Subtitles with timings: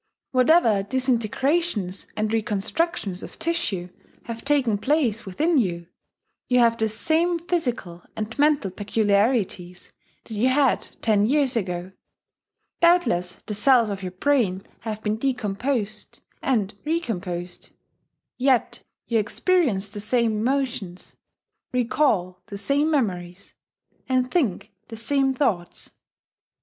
[0.31, 3.89] Whatever disintegrations and reconstructions of tissue
[4.23, 5.89] have taken place within you,
[6.47, 9.91] you have the same physical and mental peculiarities
[10.23, 11.91] that you had ten years ago.
[12.79, 17.69] Doubtless the cells of your brain have been decomposed and recomposed:
[18.39, 21.15] yet you experience the same emotions,
[21.71, 23.53] recall the same memories,
[24.09, 25.93] and think the same thoughts.